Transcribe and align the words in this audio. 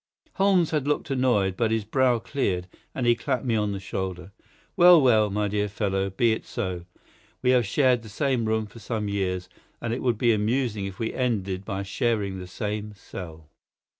Holmes 0.37 0.71
had 0.71 0.87
looked 0.87 1.11
annoyed, 1.11 1.55
but 1.55 1.69
his 1.69 1.85
brow 1.85 2.17
cleared, 2.17 2.65
and 2.95 3.05
he 3.05 3.13
clapped 3.13 3.45
me 3.45 3.55
on 3.55 3.71
the 3.71 3.79
shoulder. 3.79 4.31
"Well, 4.75 4.99
well, 4.99 5.29
my 5.29 5.47
dear 5.47 5.67
fellow, 5.67 6.09
be 6.09 6.31
it 6.31 6.43
so. 6.43 6.85
We 7.43 7.51
have 7.51 7.67
shared 7.67 8.01
the 8.01 8.09
same 8.09 8.45
room 8.45 8.65
for 8.65 8.79
some 8.79 9.07
years, 9.07 9.47
and 9.79 9.93
it 9.93 10.01
would 10.01 10.17
be 10.17 10.33
amusing 10.33 10.87
if 10.87 10.97
we 10.97 11.13
ended 11.13 11.63
by 11.65 11.83
sharing 11.83 12.39
the 12.39 12.47
same 12.47 12.95
cell. 12.95 13.51